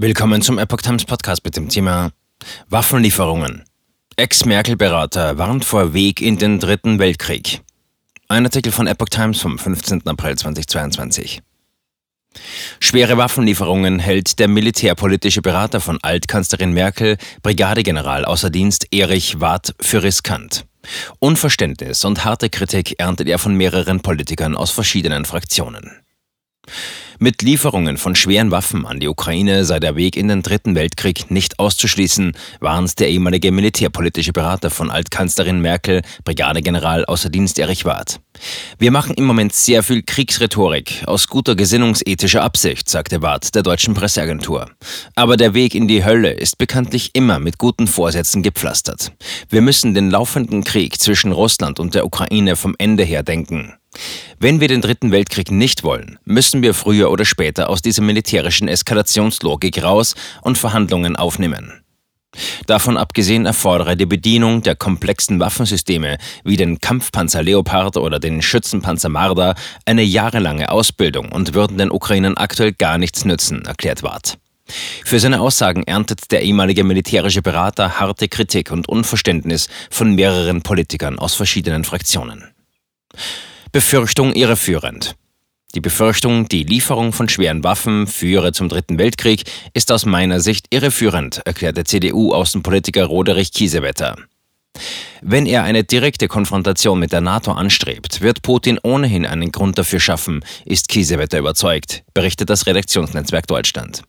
Willkommen 0.00 0.42
zum 0.42 0.58
Epoch 0.58 0.80
Times 0.80 1.04
Podcast 1.04 1.44
mit 1.44 1.56
dem 1.56 1.68
Thema 1.68 2.12
Waffenlieferungen. 2.68 3.64
Ex-Merkel-Berater 4.14 5.38
warnt 5.38 5.64
vor 5.64 5.92
Weg 5.92 6.20
in 6.20 6.38
den 6.38 6.60
Dritten 6.60 7.00
Weltkrieg. 7.00 7.62
Ein 8.28 8.44
Artikel 8.44 8.70
von 8.70 8.86
Epoch 8.86 9.08
Times 9.08 9.40
vom 9.40 9.58
15. 9.58 10.06
April 10.06 10.38
2022. 10.38 11.40
Schwere 12.78 13.16
Waffenlieferungen 13.16 13.98
hält 13.98 14.38
der 14.38 14.46
militärpolitische 14.46 15.42
Berater 15.42 15.80
von 15.80 15.98
Altkanzlerin 16.00 16.72
Merkel, 16.72 17.16
Brigadegeneral 17.42 18.24
außer 18.24 18.50
Dienst 18.50 18.86
Erich 18.92 19.40
Warth, 19.40 19.74
für 19.80 20.04
riskant. 20.04 20.64
Unverständnis 21.18 22.04
und 22.04 22.24
harte 22.24 22.50
Kritik 22.50 23.00
erntet 23.00 23.26
er 23.28 23.40
von 23.40 23.56
mehreren 23.56 23.98
Politikern 23.98 24.54
aus 24.54 24.70
verschiedenen 24.70 25.24
Fraktionen. 25.24 25.90
Mit 27.20 27.42
Lieferungen 27.42 27.96
von 27.96 28.14
schweren 28.14 28.52
Waffen 28.52 28.86
an 28.86 29.00
die 29.00 29.08
Ukraine 29.08 29.64
sei 29.64 29.80
der 29.80 29.96
Weg 29.96 30.16
in 30.16 30.28
den 30.28 30.42
Dritten 30.42 30.76
Weltkrieg 30.76 31.32
nicht 31.32 31.58
auszuschließen, 31.58 32.30
warnt 32.60 33.00
der 33.00 33.08
ehemalige 33.08 33.50
militärpolitische 33.50 34.32
Berater 34.32 34.70
von 34.70 34.88
Altkanzlerin 34.88 35.60
Merkel, 35.60 36.02
Brigadegeneral 36.22 37.04
außer 37.06 37.28
Dienst 37.28 37.58
Erich 37.58 37.84
Warth. 37.84 38.20
Wir 38.78 38.92
machen 38.92 39.16
im 39.16 39.24
Moment 39.24 39.52
sehr 39.52 39.82
viel 39.82 40.04
Kriegsrhetorik 40.04 41.02
aus 41.06 41.26
guter 41.26 41.56
gesinnungsethischer 41.56 42.44
Absicht, 42.44 42.88
sagte 42.88 43.20
Warth 43.20 43.52
der 43.52 43.64
deutschen 43.64 43.94
Presseagentur. 43.94 44.70
Aber 45.16 45.36
der 45.36 45.54
Weg 45.54 45.74
in 45.74 45.88
die 45.88 46.04
Hölle 46.04 46.30
ist 46.30 46.56
bekanntlich 46.56 47.10
immer 47.14 47.40
mit 47.40 47.58
guten 47.58 47.88
Vorsätzen 47.88 48.44
gepflastert. 48.44 49.10
Wir 49.48 49.60
müssen 49.60 49.92
den 49.92 50.12
laufenden 50.12 50.62
Krieg 50.62 51.00
zwischen 51.00 51.32
Russland 51.32 51.80
und 51.80 51.96
der 51.96 52.06
Ukraine 52.06 52.54
vom 52.54 52.76
Ende 52.78 53.02
her 53.02 53.24
denken. 53.24 53.74
Wenn 54.38 54.60
wir 54.60 54.68
den 54.68 54.80
Dritten 54.80 55.10
Weltkrieg 55.10 55.50
nicht 55.50 55.82
wollen, 55.82 56.18
müssen 56.24 56.62
wir 56.62 56.74
früher 56.74 57.10
oder 57.10 57.24
später 57.24 57.68
aus 57.70 57.82
dieser 57.82 58.02
militärischen 58.02 58.68
Eskalationslogik 58.68 59.82
raus 59.82 60.14
und 60.42 60.58
Verhandlungen 60.58 61.16
aufnehmen. 61.16 61.82
Davon 62.66 62.96
abgesehen 62.96 63.46
erfordere 63.46 63.96
die 63.96 64.06
Bedienung 64.06 64.62
der 64.62 64.76
komplexen 64.76 65.40
Waffensysteme 65.40 66.18
wie 66.44 66.56
den 66.56 66.78
Kampfpanzer 66.78 67.42
Leopard 67.42 67.96
oder 67.96 68.20
den 68.20 68.42
Schützenpanzer 68.42 69.08
Marder 69.08 69.54
eine 69.86 70.02
jahrelange 70.02 70.70
Ausbildung 70.70 71.32
und 71.32 71.54
würden 71.54 71.78
den 71.78 71.90
Ukrainern 71.90 72.36
aktuell 72.36 72.72
gar 72.72 72.98
nichts 72.98 73.24
nützen, 73.24 73.64
erklärt 73.64 74.02
Wart. 74.02 74.38
Für 75.04 75.18
seine 75.18 75.40
Aussagen 75.40 75.82
erntet 75.84 76.30
der 76.30 76.42
ehemalige 76.42 76.84
militärische 76.84 77.40
Berater 77.40 77.98
harte 77.98 78.28
Kritik 78.28 78.70
und 78.70 78.88
Unverständnis 78.88 79.68
von 79.90 80.14
mehreren 80.14 80.60
Politikern 80.60 81.18
aus 81.18 81.34
verschiedenen 81.34 81.84
Fraktionen. 81.84 82.44
Befürchtung 83.70 84.32
irreführend. 84.32 85.14
Die 85.74 85.82
Befürchtung, 85.82 86.48
die 86.48 86.62
Lieferung 86.62 87.12
von 87.12 87.28
schweren 87.28 87.62
Waffen 87.64 88.06
führe 88.06 88.52
zum 88.52 88.70
Dritten 88.70 88.98
Weltkrieg, 88.98 89.44
ist 89.74 89.92
aus 89.92 90.06
meiner 90.06 90.40
Sicht 90.40 90.68
irreführend, 90.70 91.42
erklärte 91.44 91.84
CDU-Außenpolitiker 91.84 93.04
Roderich 93.04 93.52
Kiesewetter. 93.52 94.16
Wenn 95.20 95.44
er 95.44 95.64
eine 95.64 95.84
direkte 95.84 96.28
Konfrontation 96.28 96.98
mit 96.98 97.12
der 97.12 97.20
NATO 97.20 97.52
anstrebt, 97.52 98.22
wird 98.22 98.40
Putin 98.40 98.78
ohnehin 98.82 99.26
einen 99.26 99.52
Grund 99.52 99.76
dafür 99.76 100.00
schaffen, 100.00 100.42
ist 100.64 100.88
Kiesewetter 100.88 101.38
überzeugt, 101.38 102.04
berichtet 102.14 102.48
das 102.48 102.66
Redaktionsnetzwerk 102.66 103.46
Deutschland. 103.46 104.02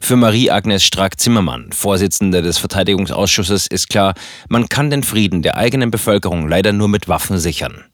Für 0.00 0.16
Marie-Agnes 0.16 0.82
Strack-Zimmermann, 0.82 1.70
Vorsitzende 1.72 2.42
des 2.42 2.58
Verteidigungsausschusses, 2.58 3.68
ist 3.68 3.88
klar, 3.88 4.14
man 4.48 4.68
kann 4.68 4.90
den 4.90 5.04
Frieden 5.04 5.42
der 5.42 5.56
eigenen 5.56 5.92
Bevölkerung 5.92 6.48
leider 6.48 6.72
nur 6.72 6.88
mit 6.88 7.06
Waffen 7.06 7.38
sichern. 7.38 7.84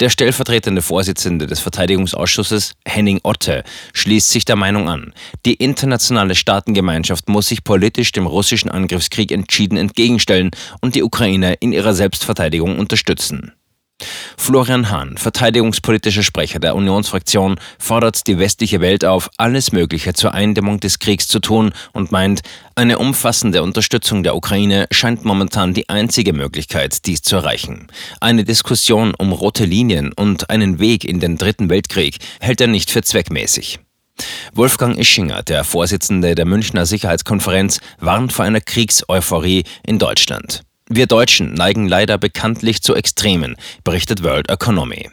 Der 0.00 0.10
stellvertretende 0.10 0.82
Vorsitzende 0.82 1.46
des 1.46 1.60
Verteidigungsausschusses, 1.60 2.74
Henning 2.84 3.20
Otte, 3.22 3.64
schließt 3.92 4.30
sich 4.30 4.44
der 4.44 4.56
Meinung 4.56 4.88
an, 4.88 5.12
die 5.44 5.54
internationale 5.54 6.34
Staatengemeinschaft 6.34 7.28
muss 7.28 7.48
sich 7.48 7.64
politisch 7.64 8.12
dem 8.12 8.26
russischen 8.26 8.70
Angriffskrieg 8.70 9.32
entschieden 9.32 9.76
entgegenstellen 9.76 10.50
und 10.80 10.94
die 10.94 11.02
Ukraine 11.02 11.54
in 11.54 11.72
ihrer 11.72 11.94
Selbstverteidigung 11.94 12.78
unterstützen. 12.78 13.52
Florian 14.48 14.90
Hahn, 14.90 15.18
verteidigungspolitischer 15.18 16.22
Sprecher 16.22 16.58
der 16.58 16.74
Unionsfraktion, 16.74 17.60
fordert 17.78 18.26
die 18.26 18.38
westliche 18.38 18.80
Welt 18.80 19.04
auf, 19.04 19.28
alles 19.36 19.72
Mögliche 19.72 20.14
zur 20.14 20.32
Eindämmung 20.32 20.80
des 20.80 21.00
Kriegs 21.00 21.28
zu 21.28 21.40
tun 21.40 21.72
und 21.92 22.12
meint, 22.12 22.40
eine 22.74 22.98
umfassende 22.98 23.62
Unterstützung 23.62 24.22
der 24.22 24.36
Ukraine 24.36 24.86
scheint 24.90 25.24
momentan 25.24 25.74
die 25.74 25.88
einzige 25.88 26.32
Möglichkeit, 26.32 27.04
dies 27.04 27.20
zu 27.22 27.36
erreichen. 27.36 27.88
Eine 28.20 28.44
Diskussion 28.44 29.14
um 29.14 29.32
rote 29.32 29.64
Linien 29.64 30.12
und 30.14 30.48
einen 30.48 30.78
Weg 30.78 31.04
in 31.04 31.20
den 31.20 31.36
Dritten 31.36 31.68
Weltkrieg 31.68 32.16
hält 32.40 32.60
er 32.60 32.68
nicht 32.68 32.90
für 32.90 33.02
zweckmäßig. 33.02 33.80
Wolfgang 34.54 34.96
Ischinger, 34.98 35.42
der 35.42 35.62
Vorsitzende 35.62 36.34
der 36.34 36.46
Münchner 36.46 36.86
Sicherheitskonferenz, 36.86 37.80
warnt 37.98 38.32
vor 38.32 38.44
einer 38.44 38.60
Kriegseuphorie 38.60 39.64
in 39.86 39.98
Deutschland. 39.98 40.62
Wir 40.90 41.06
Deutschen 41.06 41.52
neigen 41.52 41.86
leider 41.86 42.16
bekanntlich 42.16 42.80
zu 42.82 42.94
Extremen, 42.94 43.56
berichtet 43.84 44.22
World 44.22 44.48
Economy. 44.48 45.10